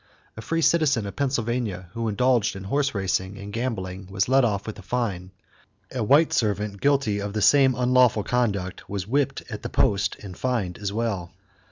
[0.35, 4.65] A free citizen of Pennsylvania who indulged in horse racing and gambling was let off
[4.65, 5.29] with a fine;
[5.91, 10.35] a white servant guilty of the same unlawful conduct was whipped at the post and
[10.35, 11.35] fined as well.